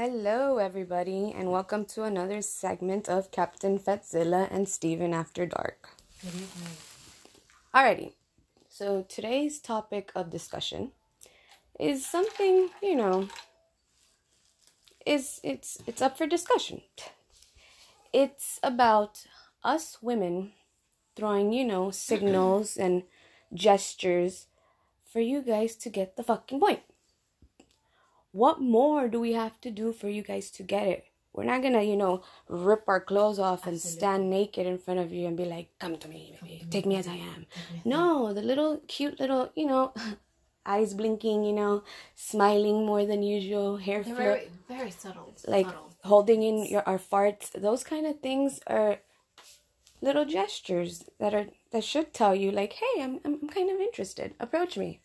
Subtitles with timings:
[0.00, 5.88] Hello, everybody, and welcome to another segment of Captain Fetzilla and Steven After Dark.
[6.22, 6.76] Good evening.
[7.74, 8.12] Alrighty,
[8.68, 10.92] so today's topic of discussion
[11.80, 13.28] is something you know
[15.04, 16.82] is it's it's up for discussion.
[18.12, 19.26] It's about
[19.64, 20.52] us women
[21.16, 23.02] throwing you know signals and
[23.52, 24.46] gestures
[25.12, 26.82] for you guys to get the fucking point.
[28.38, 31.06] What more do we have to do for you guys to get it?
[31.32, 35.12] We're not gonna, you know, rip our clothes off and stand naked in front of
[35.12, 36.64] you and be like, "Come to me, baby.
[36.70, 37.46] Take me as I am."
[37.84, 39.92] No, the little cute little, you know,
[40.74, 41.82] eyes blinking, you know,
[42.14, 45.34] smiling more than usual, hair flip, very, very subtle.
[45.56, 45.90] like subtle.
[46.04, 47.50] holding in your our farts.
[47.68, 48.98] Those kind of things are
[50.00, 54.34] little gestures that are that should tell you, like, "Hey, I'm I'm kind of interested.
[54.38, 55.00] Approach me."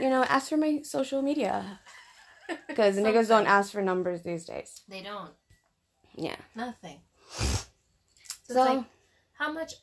[0.00, 1.80] You know, ask for my social media
[2.68, 4.82] because niggas don't ask for numbers these days.
[4.88, 5.32] They don't.
[6.14, 6.36] Yeah.
[6.54, 7.00] Nothing.
[7.30, 7.64] So,
[8.54, 8.84] So- like,
[9.34, 9.74] how much,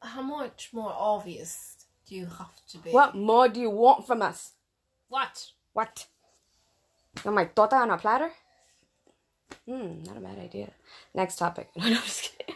[0.00, 1.76] how much more obvious
[2.08, 2.90] do you have to be?
[2.90, 4.52] What more do you want from us?
[5.08, 5.46] What?
[5.72, 6.06] What?
[7.16, 8.30] You want my torta on a platter?
[9.66, 10.70] Hmm, not a bad idea.
[11.14, 11.68] Next topic.
[11.76, 12.54] No, no, I'm just kidding.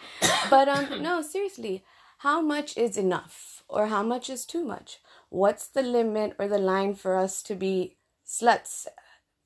[0.51, 1.85] But um, no, seriously,
[2.19, 4.99] how much is enough, or how much is too much?
[5.31, 8.87] What's the limit or the line for us to be sluts?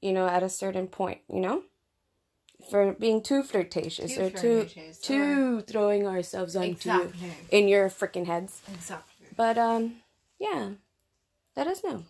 [0.01, 1.21] You know, at a certain point.
[1.29, 1.63] You know,
[2.71, 7.33] for being too flirtatious Too or too flirtatious, too throwing ourselves onto Exactly.
[7.51, 8.61] in your freaking heads.
[8.73, 9.27] Exactly.
[9.37, 9.97] But um,
[10.39, 10.71] yeah,
[11.57, 12.05] let us know.